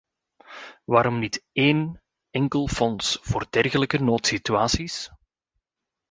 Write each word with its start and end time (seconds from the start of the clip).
Waarom 0.85 1.19
niet 1.19 1.45
één 1.51 2.01
enkel 2.31 2.67
fonds 2.67 3.19
voor 3.21 3.45
dergelijke 3.49 3.97
noodsituaties? 4.03 5.09